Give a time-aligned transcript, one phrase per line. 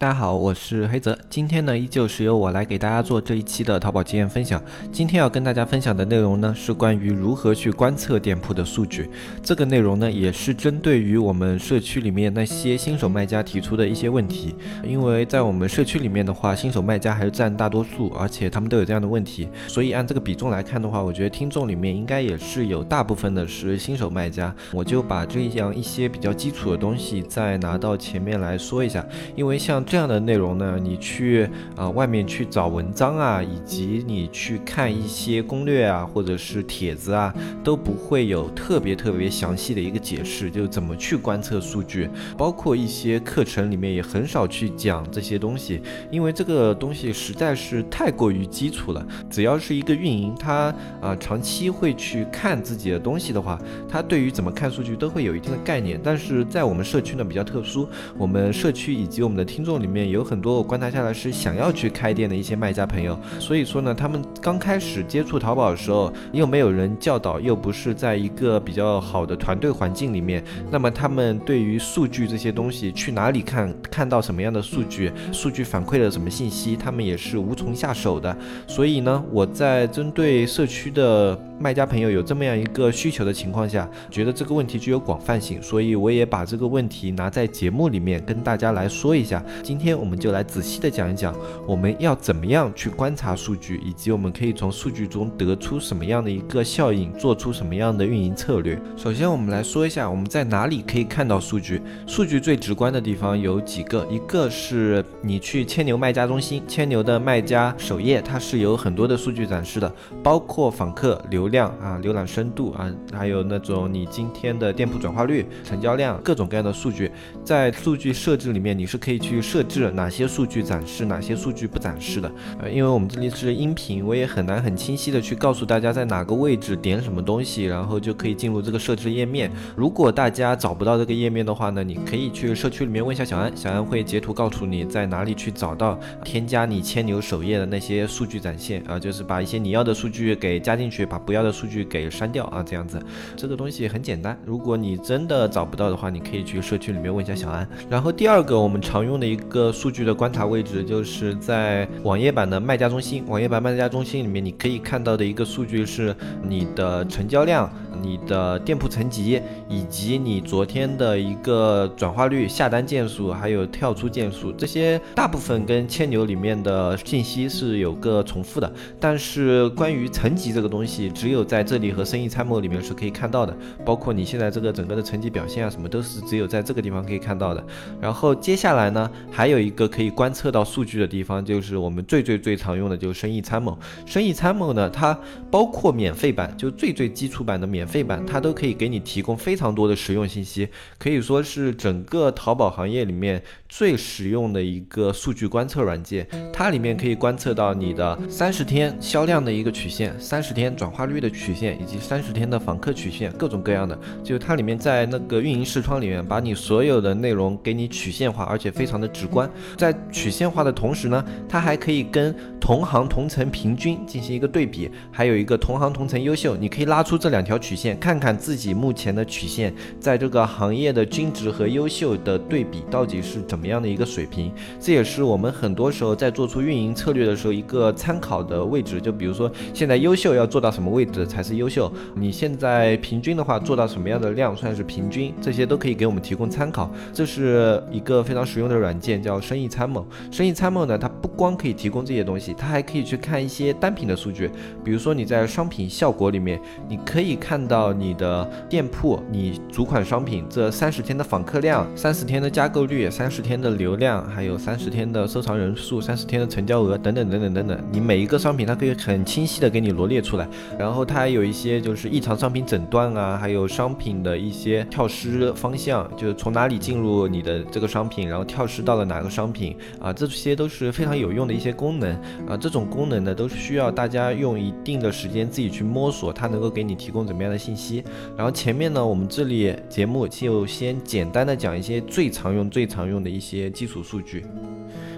[0.00, 1.14] 大家好，我是黑泽。
[1.28, 4.58] 今天呢，依旧是由我来给大家做这一期的淘宝经验分享。
[4.90, 9.10] 今天要跟大家分享的内容呢，是关于如何去观测店铺的数据。
[9.42, 14.54] 这个内容呢，也是针对于我们社区里面那些新手卖家提出的一些问题。
[14.82, 19.50] 因为在我们社区里面的话，新手卖家还是占大多数，而且他们都有这样的问题。
[19.68, 24.54] 所以按这个比重来看的话，我觉得听众里面应该也是有大部分的是新手卖家。
[24.72, 29.04] 我就把这样一些比较基础的东西再拿到前面来说一下。
[29.36, 42.08] 因为像这样的内容呢，你去啊外面去找文章啊，以及你去看一些攻略啊，或者是帖子啊，都不会有特别特别详细的一个解释，就怎么去观测数据，
[42.38, 49.04] 包括一些课程里面也很少去讲这些东西，因为这个东西实在是太过于基础了。
[49.28, 56.00] 只要是一个运营，他啊长期会去看自己的东西的话，他对于怎么看数据都会有一定的概念。
[56.00, 60.20] 但是在我们社区呢比较特殊，我们社区以及我们的听众里面有。
[60.30, 78.36] 很多我观察下来是想要去开店的一些卖家朋友，所以说呢，他们刚开始接触淘宝的时候，又没有人教导，又不是在一个比较好的团队环境里面，那么他们对于数据这些东西，去哪里看，看到什么样的数据，数据反馈了什么信息，他们也是无从下手的。
[78.68, 89.44] 所以呢，我在针对社区的卖家朋友有这么样一个需求的情况下，觉得这个问题具有广泛性，所以我也把这个问题拿在节目里面跟大家来说一下。
[89.64, 90.20] 今天我们。
[90.20, 91.34] 就来仔细的讲一讲，
[91.66, 98.78] 我们要怎么样去观察数据，以及我们可以从数据中得出什么样的一个效应，做出什么样的运营策略。
[98.98, 101.80] 首先，我们来说一下我们在哪里可以看到数据。
[102.06, 109.90] 数据最直观的地方有几个，一个是你去千牛卖家中心，千牛的卖家首页，它是有很多的数据展示的，
[110.22, 117.10] 包括访客流量啊、浏览深度啊，还有那种你今天的店铺转化率、成交量，各种各样的数据。
[117.44, 119.90] 在数据设置里面，你是可以去设置。
[119.90, 122.30] 哪些数据展示，哪些数据不展示的？
[122.60, 129.50] 呃，因为我们这里是音频，我也很难很清晰的去告诉大家在哪个位置点什么东西，然后就可以进入这个设置页面。
[129.74, 143.00] 如果大家找不到这个页面的话呢，你可以去社区里面问一下小安，小安会截图告诉你在哪里去找到添加你千牛首页的那些数据展现啊，就是把一些你要的数据给加进去，把不要的数据给删掉啊，这样子。
[143.36, 147.68] 这个东西很简单，如果你真的找不到的话，你可以去社区里面问一下小安。
[147.88, 149.72] 然后第二个我们常用的一个。
[149.80, 157.72] 数据的观察位置就是在网页版的卖家中心，网页版卖家中心里面，你可以看到的一个数据是你的成交量。
[158.02, 168.72] 你的店铺层级以及你昨天的一个转化率、下单件数，还有跳出件数，这些大部分跟千牛里面的信息是有个重复的。
[168.98, 173.54] 但是关于层级这个东西，只有在这里和生意参谋里面是可以看到的。
[173.84, 177.62] 包括你现在这个整个的成绩表现啊，什么都是只有在这个地方可以看到的。
[178.00, 183.78] 然后接下来呢，还有一个可以观测到数据的地方，就是我们最最最常用的，就是生意参谋。
[184.06, 185.18] 生意参谋呢，它
[185.50, 187.89] 包括免费版，就最最基础版的免。
[187.90, 196.24] 费版它都可以给你提供非常多的实用信息，可以说是整个淘宝行业里面最实用的一个数据观测软件。
[196.52, 203.98] 它里面可以观测到你的三十天销量的一个曲线、三十天转化率的曲线，以及三十天的访客曲线，各种各样的。
[204.22, 209.50] 就它里面在那个运营视窗里面，把你所有的内容给你曲线化，而且非常的直观。
[209.76, 217.79] 在曲线化的同时呢，它还可以跟同行同城平均进行一个对比，还有一个同行同城优秀，你可以拉出这两条曲。
[217.80, 224.52] 线看看自己目前的曲线，在这个行业的均值和优秀的对比到底是怎么样的一个水平？
[224.78, 229.00] 这也是我们很多时候在做出运营策略的时候一个参考的位置。
[229.00, 231.90] 就比如说，现在优秀要做到什么位置才是优秀？
[232.14, 235.32] 你现在平均的话，做到什么样的量算是平均？
[235.40, 236.92] 这些都可以给我们提供参考。
[237.14, 240.06] 这是一个非常实用的软件，叫生意参谋。
[240.30, 244.50] 生意参谋呢，它不光可以提供这些东西，它还可以去看一些单品的数据。
[244.84, 247.69] 比如说你在商品效果里面，你可以看。
[247.70, 260.48] 到你的店铺，你主款商品这三十天的访客量、三十天的加购率、三十天的流量，还有三十天的收藏人数、三十天的成交额等等等等等等，你每一个商品它可以很清晰的给你罗列出来。
[260.76, 272.12] 然后它还有一些就是异常商品诊断啊，还有商品的一些跳失方向，就是从哪里进入你的这个商品，然后跳失到了哪个商品啊，这些都是非常有用的一些功能
[272.48, 272.56] 啊。
[272.56, 277.59] 这种功能呢，都是需要大家用一定的时间自己去摸索，它能够给你提供怎么样的。
[277.60, 278.02] 信息。
[278.36, 284.44] 然后前面呢，我们这里节目就先简单的讲一些最常用、最常用的一些基础数据。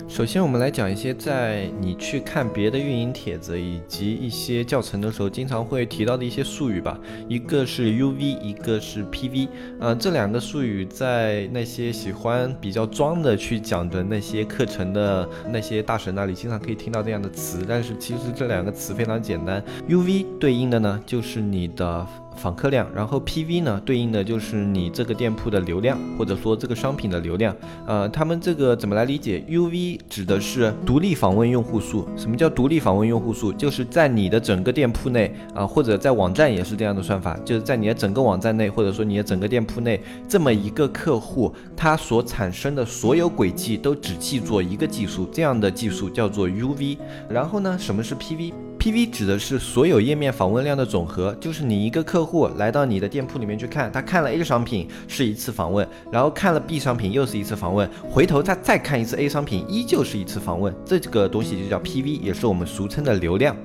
[0.09, 7.01] 首先，我们来讲一些在你去看别的运营帖子以及一些教程的时候，经常会提到的一些术语吧。
[7.29, 9.49] 一个是 UV，一个是 PV。
[9.81, 17.65] 呃，这两个术语在那些喜欢比较装的去讲的那些课程的那些大神那里，经常可以听到这样的词。
[17.67, 22.07] 但是其实这两个词非常简单，UV 对应的呢就是你的。
[22.37, 27.55] 访客量，然后 PV 呢，对应的就是你这个店铺的流量，或者说这个商品的流量。
[27.87, 32.09] 呃，他们这个怎么来理解？UV 指的是独立访问用户数。
[32.17, 33.53] 什么叫独立访问用户数？
[33.53, 46.99] 就是在你的整个店铺内啊，或者在网站也是这样的算法，就是在你的整个网站内，或者说你的整个店铺内，这么一个客户，他所产生的所有轨迹都只记作一个技术，这样的技术叫做 UV。
[47.29, 48.53] 然后呢，什么是 PV？
[48.83, 63.57] PV 指的是所有页面访问量的总和，就是你一个客户来到你的店铺里面去看，他看了 A 商品是一次访问，然后看了 B 商品又是一次访问，回头他再看一次 A 商品依旧是一次访问，这个东西就叫 PV，也是我们俗称的流量。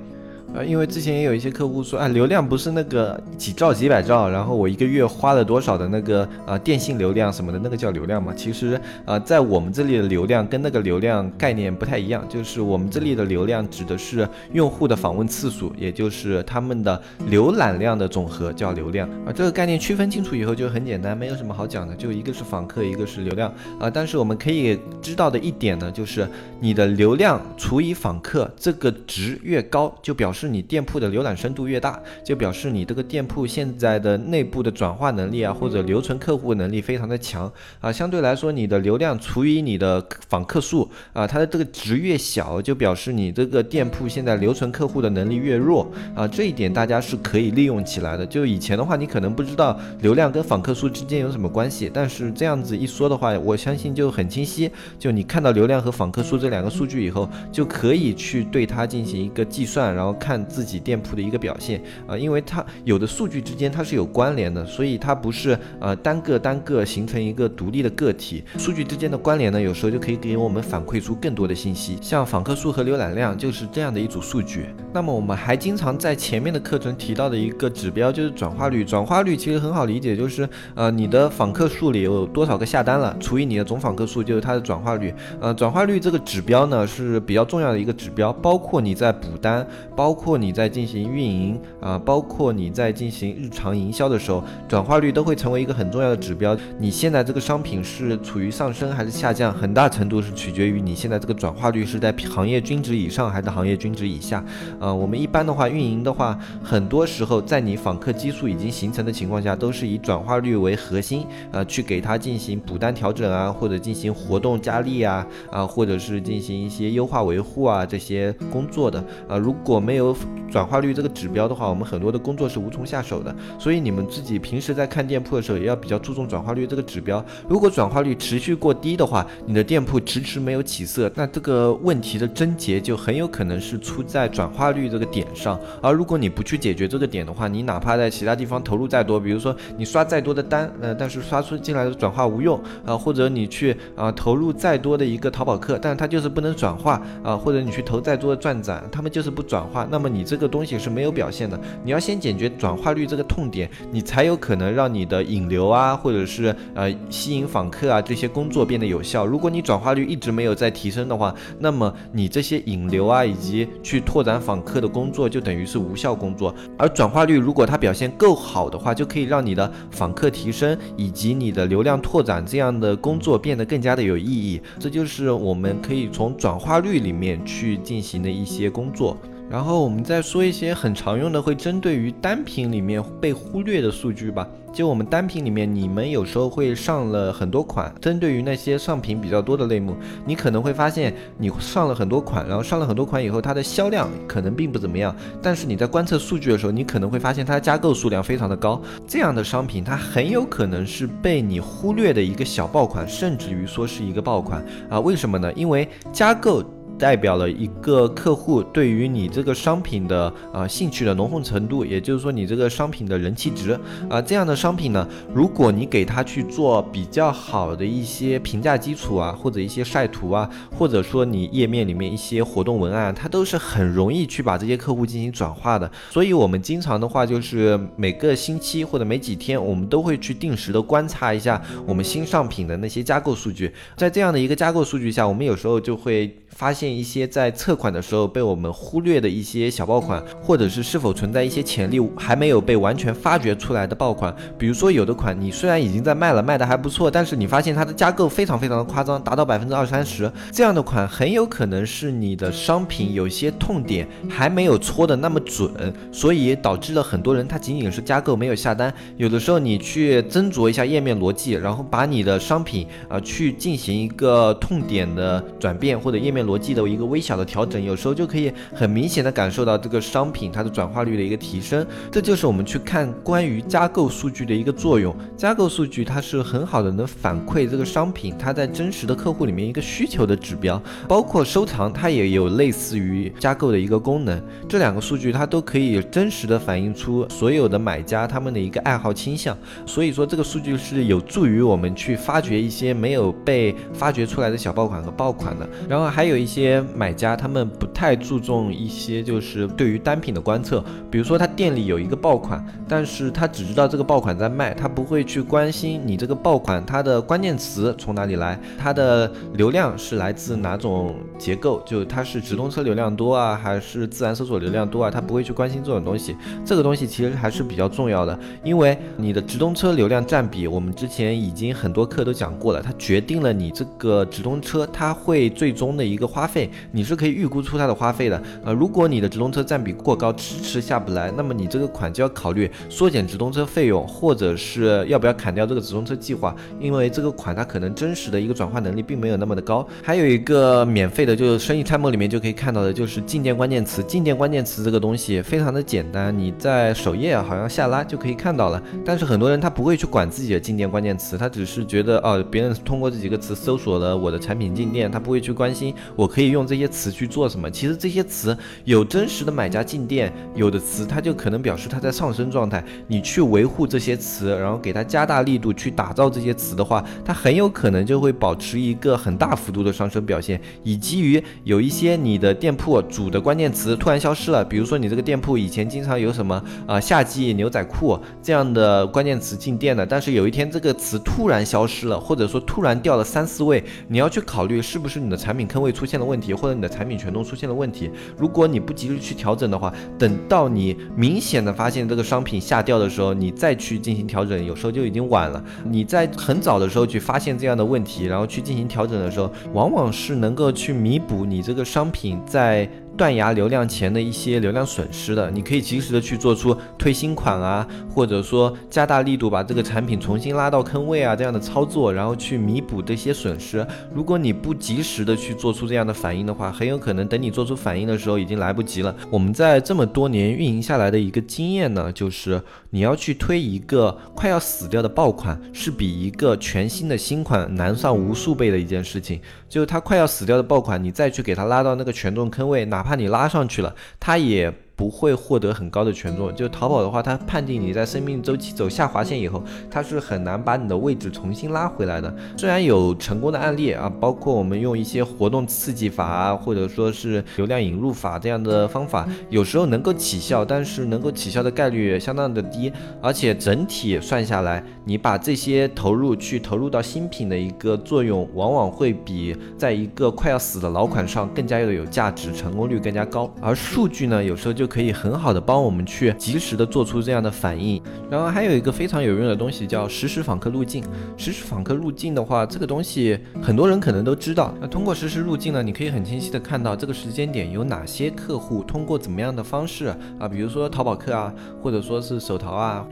[0.54, 8.34] 呃，因为之前也有一些客户说，啊，流量不是那个几兆几百兆，然后我一个月花了多少的那个呃电信流量什么的，那个叫流量嘛？
[8.36, 17.00] 其实呃，在我们这里的流量跟那个流量概念不太一样，就是我们这里的流量指的是用户的访问次数，也就是他们的
[17.30, 19.34] 浏览量的总和叫流量啊。
[19.36, 23.90] 这个概念区分清楚以后就很简单，没有什么好讲的，就一个是访客，一个是流量啊。
[23.90, 26.26] 但是我们可以知道的一点呢，就是
[26.62, 30.37] 你的流量除以访客这个值越高，就表示。
[30.38, 37.92] 是你店铺的浏览深度越大，就表示你这个店铺现在的内部的转化能力啊，或者留存客户能力非常的强啊。
[37.92, 46.28] 相对来说，你的流量除以你的访客数啊，它的这个值越小，就表示你这个店铺现在留存客户的能力越弱啊。
[46.28, 48.24] 这一点大家是可以利用起来的。
[48.24, 54.70] 就以前的话，你可能不知道流量跟访客数之间有什么关系，但是这样子一说的话，我相信就很清晰。
[55.00, 60.16] 就你看到流量和访客数这两个数据以后，就可以去对它进行一个计算，然后。
[60.28, 68.44] 看自己店铺的一个表现啊，因为它有的数据之间它是有关联的，所以它不是呃单个单个形成一个独立的个体。
[68.58, 71.98] 数据之间的关联呢，有时候就可以给我们反馈出更多的信息。
[72.02, 74.66] 像访客数和浏览量就是这样的一组数据。
[74.94, 78.84] 那么我们还经常在前面的课程提到的一个指标就是转化率。
[78.84, 85.14] 转化率其实很好理解，就是呃你的访客数里有多少个下单了，除以你的总访客数就是它的转化率。
[85.40, 89.66] 呃，转化率这个指标呢是比较重要的一个指标，包括你在补单，
[89.96, 96.58] 包括你在进行运营啊，包括你在进行日常营销的时候，转化率都会成为一个很重要的指标。
[96.80, 104.44] 你现在这个商品是处于上升还是下降，很大程度是取决于你现在这个转化率是在行业均值以上还是行业均值以下。
[104.80, 119.04] 呃，我们一般的话，运营的话，很多时候在你访客基数已经形成的情况下，都是以转化率为核心，呃，去给它进行补单调整啊，或者进行活动加力啊，啊，或者是进行一些优化维护啊这些工作的。
[119.28, 120.07] 啊，如果没有
[120.52, 123.36] 转化率这个指标的话，我们很多的工作是无从下手的。
[123.60, 127.24] 所以你们自己平时在看店铺的时候，也要比较注重转化率这个指标。
[127.50, 135.60] 如果转化率持续过低的话，你的店铺迟迟没有起色，那这个问题的症结就很有可能是出在转化率这个点上。
[135.82, 159.26] 而如果你不去解决这个点的话，你哪怕在其他地方投入再多，比如说你刷再多的单，呃，但是刷出进来的转化无用啊，或者你去啊投入再多的一个淘宝客，但是它就是不能转化啊，或者你去投再多的钻展，他们就是不转化，那那么你这个东西是没有表现的，你要先解决转化率这个痛点，你才有可能让你的引流啊，或者是呃吸引访客啊这些工作变得有效。
[159.26, 166.54] 如果你转化率一直没有在提升的话，那么你这些引流啊以及去拓展访客的工作就等于是无效工作。
[166.78, 174.62] 而转化率如果它表现够好的话，就可以让你的访客提升以及你的流量拓展这样的工作变得更加的有意义。
[174.78, 179.18] 这就是我们可以从转化率里面去进行的一些工作。
[179.50, 184.48] 然后我们再说一些很常用的，会针对于单品里面被忽略的数据吧。
[184.74, 195.16] 就我们单品里面，你们有时候会上了很多款，针对于那些上品比较多的类目，你可能会发现你上了很多款，然后上了很多款以后，它的销量可能并不怎么样。
[195.42, 198.80] 但是你在观测数据的时候，你可能会发现它的加购数量非常的高。
[199.08, 205.00] 这样的商品，它很有可能是被你忽略的一个小爆款，甚至于说是一个爆款啊？
[205.00, 205.52] 为什么呢？
[205.54, 206.64] 因为加购。
[206.98, 214.22] 代表了一个客户对于你这个商品的啊兴趣的浓厚程度，也就是说你这个商品的人气值啊。
[214.22, 225.90] 这样的商品呢，如果你给他去做比较好的一些评价基础啊，或者一些晒图啊，或者说你页面里面一些活动文案，它都是很容易去把这些客户进行转化的。
[226.10, 233.72] 所以，我们经常的话就是每个星期或者每几天，我们都会去定时的观察一下我们新上品的那些加购数据。
[233.96, 244.36] 在这样的一个加购数据下，我们有时候就会发现一些在测款的时候被我们忽略的一些小爆款，或者是是否存在一些潜力还没有被完全发掘出来的爆款。
[244.58, 258.92] 比如说，有的款你虽然已经在卖了，卖的还不错，但是你发现它的加购非常非常的夸张，达到百分之二三十，这样的款很有可能是你的商品有些痛点还没有戳的那么准，所以导致了很多人他仅仅是加购没有下单。
[259.16, 271.86] 有的时候你去斟酌一下页面逻辑，然后把你的商品啊去进行一个痛点的转变或者页面逻辑的一个微小的调整，有时候就可以很明显的感受到这个商品它的转化率的一个提升。
[272.10, 275.16] 这就是我们去看关于加购数据的一个作用。
[275.36, 284.42] 加购数据它是很好的能反馈这个商品它在真实的客户里面一个需求的指标，包括收藏它也有类似于加购的一个功能。
[284.70, 289.58] 这两个数据它都可以真实的反映出所有的买家他们的一个爱好倾向。
[289.86, 295.68] 所以说这个数据是有助于我们去发掘一些没有被发掘出来的小爆款和爆款的。
[295.90, 316.36] 然后还有一些买家他们不太注重一些就是对于单品的观测，比如说他店里有一个爆款，但是他只知道这个爆款在卖，他不会去关心你这个爆款它的关键词从哪里来，它的流量是来自哪种结构，就它是直通车流量多啊，还是自然搜索流量多啊，他不会去关心这种东西。
[316.64, 328.42] 这个东西其实还是比较重要的，因为你的直通车流量占比，我们之前已经很多课都讲过了，它决定了你这个直通车它会最终的一个花费，你是可以预估出它的花费的。
[328.64, 339.88] 呃，如果你的直通车占比过高，迟迟下不来，那么你这个款就要考虑缩减直通车费用，或者是要不要砍掉这个直通车计划，因为这个款它可能真实的一个转化能力并没有那么的高。
[340.04, 344.04] 还有一个免费的，就是生意参谋里面就可以看到的，就是进店关键词。
[344.04, 348.82] 进店关键词这个东西非常的简单，你在首页好像下拉就可以看到了。
[349.06, 357.70] 但是很多人他不会去管自己的进店关键词，他只是觉得哦，别人通过这几个词搜索了我的产品进店，他不会去关心我可以用这些词去做什么。
[357.78, 362.84] 其实这些词有真实的买家进店，有的词它就可能表示它在上升状态。
[363.08, 370.60] 你去维护这些词，然后给它加大力度去打造这些词的话，它很有可能就会保持一个很大幅度的上升表现。
[370.82, 388.10] 以及于有一些你的店铺主的关键词突然消失了，比如说你这个店铺以前经常有什么啊夏季牛仔裤这样的关键词进店的，但是有一天这个词突然消失了，或者说突然掉了三四位，你要去考虑是不是你的产品坑位出现了问题，或者你的产品权重出现的问题。
[388.38, 395.64] 如果你不及时去调整的话，等到你明显的发现这个商品下掉的时候，你再去进行调整，有时候就已经晚了。
[395.84, 402.90] 你在很早的时候去发现这样的问题，然后去进行调整的时候，往往是能够去弥补你这个商品在。
[403.18, 413.86] 断崖流量前的一些流量损失的，你可以及时的去做出推新款啊，或者说加大力度把这个产品重新拉到坑位啊这样的操作，然后去弥补这些损失。
[414.14, 419.14] 如果你不及时的去做出这样的反应的话，很有可能等你做出反应的时候已经来不及了。
[419.32, 429.40] 我们在这么多年运营下来的一个经验呢，就是你要去推一个快要死掉的爆款，是比一个全新的新款难上无数倍的一件事情。
[429.68, 434.74] 就是它快要死掉的爆款，你再去给它拉到那个权重坑位，哪怕你拉上去了，他也。
[434.98, 436.54] 不会获得很高的权重。
[436.54, 442.36] 就淘宝的话，它判定你在生命周期走下滑线以后，它是很难把你的位置重新拉回来的。
[442.58, 452.92] 虽然有成功的案例啊，包括我们用一些活动刺激法啊，或者说是流量引入法这样的方法，有时候能够起效，但是能够起效的概率相当的低。
[453.22, 463.54] 而且整体算下来，你把这些投入去投入到新品的一个作用，往往会比在一个快要死的老款上更加要有价值，成功率更加高。
[463.62, 471.04] 而数据呢，有时候就可以很好的帮我们去及时的做出这样的反应，然后还有一个非常有用的东西叫实时访客路径。
[471.36, 474.74] 实时访客路径的话，这个东西很多人可能都知道。
[474.80, 480.06] 那通过实时路径呢，你可以很清晰的看到这个时间点有哪些客户通过怎么样的方式
[480.40, 481.54] 啊，比如说淘宝客啊，
[481.84, 483.06] 或者说是手淘啊。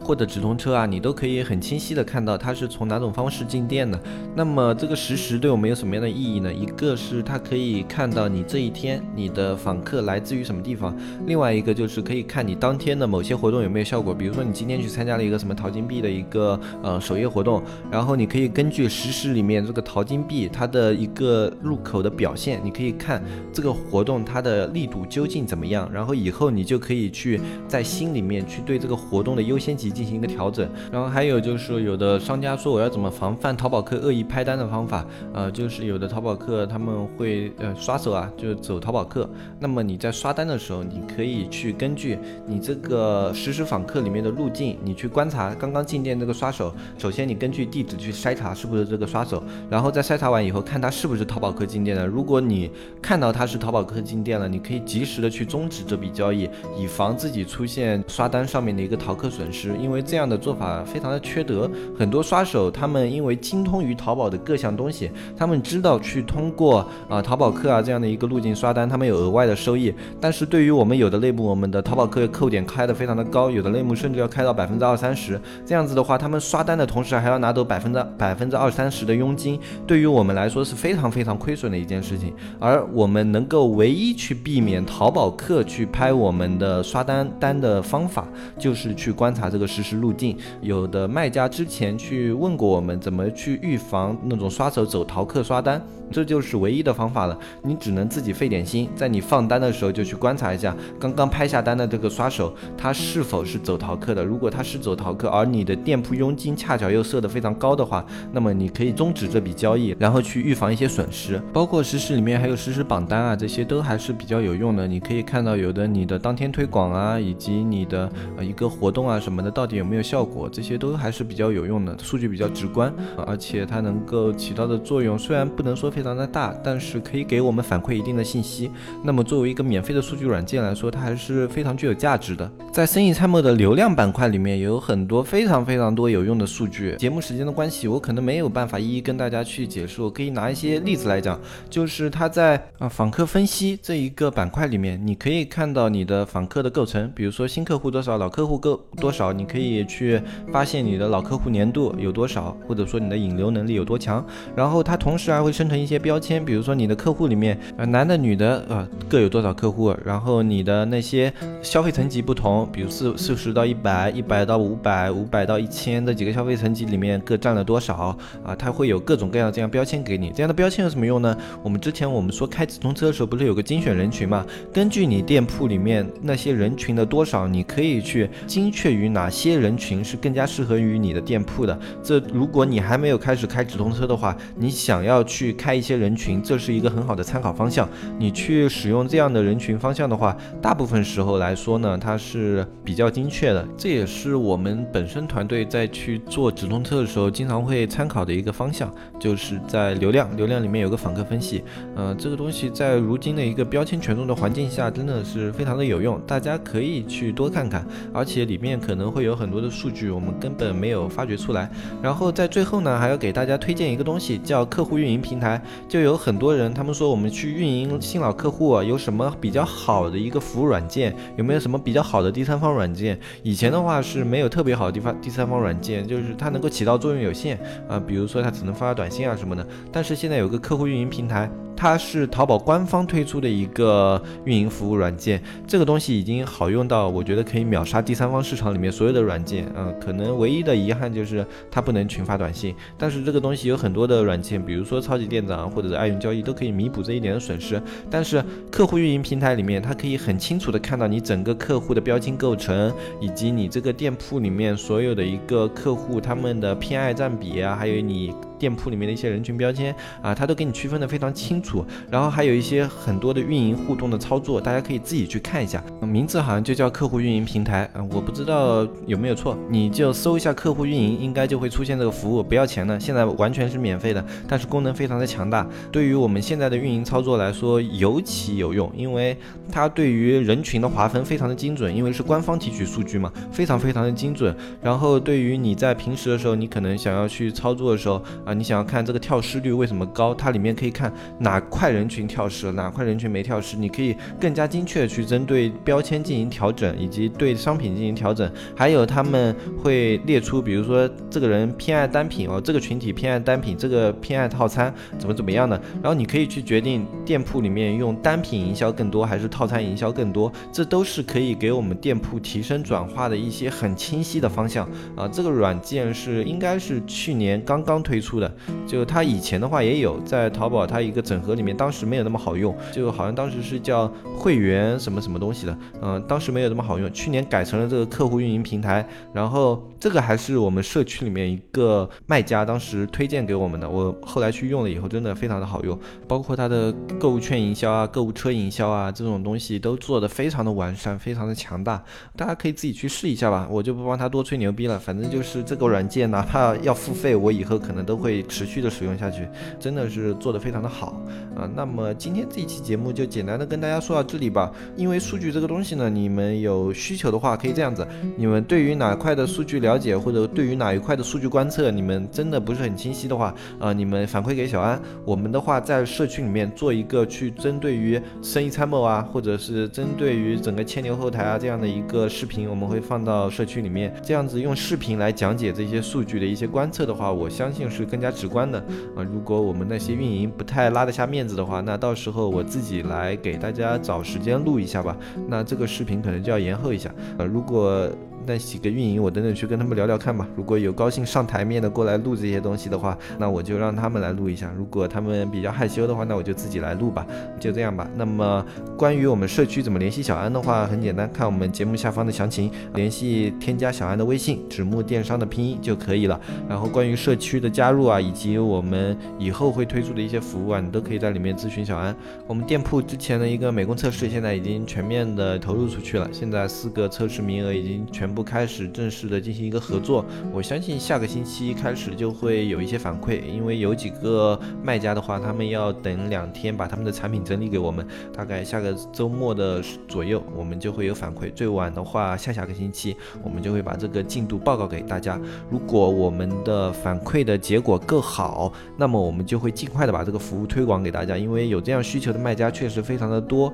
[0.00, 4.00] 或者直通车啊，你都可以很清晰的看到它是从哪种方式进店的。
[4.34, 6.52] 那么这个实时对我们有什么样的意义呢？
[6.52, 10.96] 一个是它可以看到你这一天你的访客来自于什么地方，
[11.26, 14.14] 另外一个就是可以看你当天的某些活动有没有效果。
[14.14, 23.22] 比如说你今天去参加了一个什么淘金币的一个呃首页活动，然后你可以根据实时里面这个淘金币它的一个入口的表现，你可以看
[23.52, 30.68] 这个活动它的力度究竟怎么样，然后以后你就可以去在心里面去对这个活动的优先级进行一个调整。
[30.90, 39.28] 然后还有就是说，有的商家说我要怎么防范淘宝客恶意拍单的方法，呃，就是有的淘宝客他们会呃刷手啊，就走淘宝客。
[39.60, 46.74] 那么你在刷单的时候，你可以去根据你这个实时访客里面的路径，你去观察刚刚进店这个刷手。
[46.98, 52.06] 首先你根据地址去筛查是不是这个刷手，然后在筛查完以后看他是不是淘宝客进店的。
[52.06, 59.51] 如果你看到他是淘宝客进店了，你可以及时的去终止这笔交易，以防自己出现刷单上面的一个淘客损。
[59.52, 69.94] 是因为这样的做法非常的缺德，很多刷手他们因为精通于淘宝的各项东西，他们知道去通过啊淘宝客啊这样的一个路径刷单，他们有额外的收益。
[70.20, 75.40] 但是对于我们有的类目，我们的淘宝客扣点开的非常的高，有的类目甚至要开到百分之二三十。
[75.66, 82.32] 这样子的话，他们刷单的同时还要拿走百分之百分之二三十的佣金，对于我们来说是非常非常亏损的一件事情。
[82.58, 88.26] 而我们能够唯一去避免淘宝客去拍我们的刷单单的方法，
[88.58, 90.36] 就是去观察这个实时路径。
[90.60, 95.80] 有的卖家之前去问过我们，怎么去预防那种刷手走淘客刷单。
[96.12, 104.22] 这就是唯一的方法了，你只能自己费点心，在你放单的时候就去观察一下刚刚拍下单的这个刷手，他是否是走淘客的。
[104.22, 111.40] 如果他是走淘客，而你的店铺佣金恰巧又设得非常高的话，那么你可以终止这笔交易，然后去预防一些损失。
[111.50, 114.86] 包括实时里面还有实时榜单啊，这些都还是比较有用的。
[114.86, 122.92] 你可以看到有的你的当天推广啊，以及你的一个活动啊什么的，到底有没有效果，这些都还是比较有用的，数据比较直观，
[123.26, 126.01] 而且它能够起到的作用，虽然不能说非。
[126.02, 128.68] 非常的大，但是可以给我们反馈一定的信息。
[129.04, 132.50] 那么作为一个免费的数据软件来说，它还是非常具有价值的。
[132.72, 136.96] 在生意参谋的流量板块里面，有很多非常非常多有用的数据。
[136.98, 140.02] 节目时间的关系，我可能没有办法一一跟大家去解释。
[140.02, 141.38] 我可以拿一些例子来讲，
[141.70, 154.26] 就是它在啊访客分析这一个板块里面，你可以看到你的访客的构成，比如说新客户多少，老客户够多少，你可以去发现你的老客户粘度有多少，或者说你的引流能力有多强。
[154.56, 155.91] 然后它同时还会生成一些。
[155.92, 159.94] 些标签，比如说你的客户里面，呃，男的、女的，呃，各有多少客户？
[160.04, 161.30] 然后你的那些
[161.60, 168.16] 消费层级不同，比如四四十到一百，一百到五百，五百到一千的几个消费层级里面各占了多少？
[168.42, 170.30] 啊，它会有各种各样这样标签给你。
[170.34, 171.36] 这样的标签有什么用呢？
[171.62, 174.46] 我们之前我们说开直通车的时候，不是有个精选人群嘛？
[174.72, 181.78] 根据你店铺里面那些人群的多少，你可以去精确于哪些人群是更加适合于你的店铺的。
[182.02, 185.71] 这如果你还没有开始开直通车的话，你想要去开。
[185.74, 187.88] 一些人群，这是一个很好的参考方向。
[188.18, 193.66] 你去使用这样的人群方向的话，大部分时候来说呢，它是比较精确的。
[193.76, 201.62] 这也是我们本身团队在去做直通车的时候，经常会参考的一个方向，就是在流量，流量里面有个访客分析。
[201.96, 207.86] 嗯，这个东西在如今的一个标签权重的环境下，真的是非常的有用，大家可以去多看看。
[208.12, 211.70] 而且里面可能会有很多的数据，我们根本没有发掘出来。
[212.02, 215.61] 然后在最后呢，还要给大家推荐一个东西，叫客户运营平台。
[215.88, 221.14] 就有很多人，他们说我们去运营新老客户啊，有什么比较好的一个服务软件？
[221.36, 223.18] 有没有什么比较好的第三方软件？
[223.42, 229.66] 以前的话是没有特别好的地方，第三方软件就是它能够起到作用有限啊，比如说它只能发短信啊什么的。
[229.90, 231.50] 但是现在有个客户运营平台。
[231.82, 239.66] 它是淘宝官方推出的一个运营服务软件，这个东西已经好用到我觉得可以秒杀第三方市场里面所有的软件。
[239.76, 247.82] 嗯，可能唯一的遗憾就是它不能群发短信，但是这个东西有很多的软件，比如说超级店长或者是爱用交易都可以弥补这一点的损失。
[248.08, 248.40] 但是
[248.70, 258.32] 客户运营平台里面，它可以很清楚的看到你整个客户的标签构成，以及你这个店铺里面所有的一个客户他们的偏爱占比啊，还有你。
[258.62, 259.92] 店铺里面的一些人群标签
[260.22, 261.71] 啊，它都给你区分的非常清楚，
[262.10, 265.82] 然后还有一些很多的运营互动的操作，大家可以自己去看一下。
[266.00, 279.36] 名字好像就叫客户运营平台啊，我不知道有没有错，你就搜一下客户运营，应该就会出现这个服务，不要钱的，现在完全是免费的，但是功能非常的强大，对于我们现在的运营操作来说尤其有用，因为
[279.70, 284.54] 它对于人群的划分非常的精准，因为是官方提取数据嘛，非常非常的精准。
[284.80, 288.52] 然后对于你在平时的时候，你可能想要去操作的时候啊。
[288.52, 290.34] 你想要看这个跳失率为什么高？
[290.34, 298.50] 它里面可以看哪哪块人群跳失，哪块人群没跳失，你可以更加精确的去针对标签进行调整，以及对商品进行调整。
[298.76, 305.80] 还有他们会列出，比如说这个人偏爱单品哦，这个群体偏爱单品，这个偏爱套餐，怎么怎么样的。
[306.02, 315.28] 然后你可以去决定店铺里面用单品营销更多，还是套餐营销更多，这都是可以给我们店铺提升转化的一些很清晰的方向啊。
[315.28, 318.52] 这个软件是应该是去年刚刚推出的，
[318.86, 327.12] 就它以前的话也有在淘宝，它一个整合里面当时没有那么好用，就好像当时是叫会员什么什么东西的，嗯，当时没有那么好用。
[327.12, 342.02] 去年改成了这个客户运营平台，然后这个还是我们社区里面一个卖家当时推荐给我们的，我后来去用了以后真的非常的好用，包括它的购物券营销啊、购物车营销啊这种东西都做的非常的完善，非常的强大，
[342.36, 349.46] 大家可以自己去试一下吧，我就不帮他多吹牛逼了，反正就是这个软件哪怕要付费，我以后可能都会持续的使用下去，
[349.78, 351.22] 真的是做的非常的好
[351.54, 351.70] 啊。
[351.76, 358.04] 那么今天这一期节目就简单的跟大家说到这里吧，因为数据这个东西呢，你们有需求的话可以这样子，
[358.36, 378.78] 你们对于哪块的数据了了解，或者对于哪一块的数据观测，你们真的不是很清晰的话，啊，你们反馈给小安，我们的话在社区里面做一个去针对于生意参谋啊，或者是针对于整个牵牛后台啊这样的一个视频，我们会放到社区里面，这样子用视频来讲解这些数据的一些观测的话，我相信是更加直观的
[379.14, 379.22] 啊。
[379.22, 385.14] 如果我们那些运营不太拉得下面子的话，那到时候我自己来给大家找时间录一下吧，
[385.48, 388.08] 那这个视频可能就要延后一下，呃，如果。
[388.46, 390.46] 那几个运营，我等等去跟他们聊聊看吧。
[390.56, 394.72] 如果有高兴上台面的过来录这些东西的话，那我就让他们来录一下。
[394.76, 397.24] 如果他们比较害羞的话，那我就自己来录吧。
[397.60, 398.08] 就这样吧。
[398.16, 398.64] 那么
[398.96, 406.40] 关于我们社区怎么联系小安的话，很简单，看我们节目下方的详情，联系添加小安的微信“纸木电商”的拼音就可以了。
[406.68, 412.16] 然后关于社区的加入啊，以及我们以后会推出的一些服务啊，你都可以在里面咨询小安。
[412.48, 418.31] 我们店铺之前的一个美工测试现在已经全面的投入出去了，现在四个测试名额已经全。
[418.34, 435.40] 不开始正式的进行一个合作，我相信下个星期开始就会有一些反馈，因为有几个卖家的话，他们要等两天把他们的产品整理给我们，大概下个周末的左右，我们就会有反馈，最晚的话下下个星期，我们就会把这个进度报告给大家。
[435.70, 443.72] 如果我们的反馈的结果更好，那么我们就会尽快的把这个服务推广给大家，因为有这样需求的卖家确实非常的多。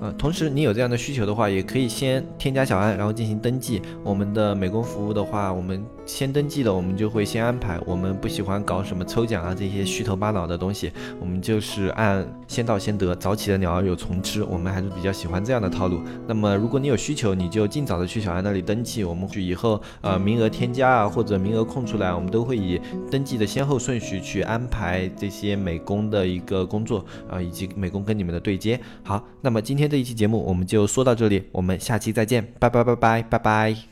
[0.00, 3.82] 呃，同时你有这样的需求的话，也可以先添加小安，然后进行登记。
[4.02, 5.84] 我们的美工服务的话，我们。
[6.10, 7.78] 先登记的，我们就会先安排。
[7.86, 16.00] 我们不喜欢搞什么抽奖啊这些虚头巴脑的东西，我们就是按先到先得，早起的鸟儿有虫吃，我们还是比较喜欢这样的套路。
[16.26, 28.78] 那么如果你有需求，你就尽早的去小安那里登记，我们去以后呃名额添加啊或者名额空出来，我们都会以登记的先后顺序去安排这些美工的一个工作啊以及美工跟你们的对接。
[29.04, 33.89] 好，那么今天这一期节目我们就说到这里，我们下期再见，拜拜拜拜拜拜。